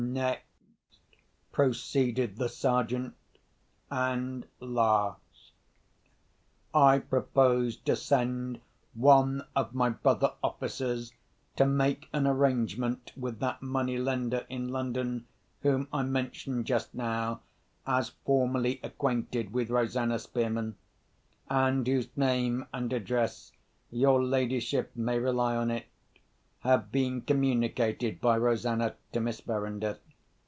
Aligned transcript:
"Next," 0.13 0.43
proceeded 1.53 2.35
the 2.37 2.49
Sergeant, 2.49 3.13
"and 3.89 4.45
last, 4.59 5.53
I 6.73 6.97
propose 6.99 7.77
to 7.77 7.95
send 7.95 8.59
one 8.93 9.45
of 9.55 9.73
my 9.75 9.89
brother 9.91 10.33
officers 10.43 11.13
to 11.55 11.65
make 11.67 12.09
an 12.11 12.25
arrangement 12.27 13.13
with 13.15 13.39
that 13.39 13.61
money 13.61 13.97
lender 13.99 14.45
in 14.49 14.67
London, 14.69 15.27
whom 15.61 15.87
I 15.93 16.01
mentioned 16.03 16.65
just 16.65 16.93
now 16.95 17.39
as 17.87 18.09
formerly 18.25 18.79
acquainted 18.83 19.53
with 19.53 19.69
Rosanna 19.69 20.17
Spearman—and 20.19 21.87
whose 21.87 22.09
name 22.17 22.65
and 22.73 22.91
address, 22.91 23.53
your 23.91 24.21
ladyship 24.21 24.91
may 24.95 25.19
rely 25.19 25.55
on 25.55 25.69
it, 25.71 25.85
have 26.61 26.91
been 26.91 27.19
communicated 27.21 28.21
by 28.21 28.37
Rosanna 28.37 28.93
to 29.13 29.19
Miss 29.19 29.41
Verinder. 29.41 29.97